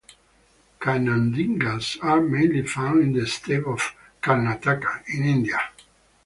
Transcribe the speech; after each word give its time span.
Kannadigas 0.79 1.99
are 2.03 2.21
mainly 2.21 2.65
found 2.65 3.03
in 3.03 3.13
the 3.13 3.27
state 3.27 3.63
of 3.65 3.93
Karnataka 4.23 5.03
in 5.13 5.23
India. 5.25 5.59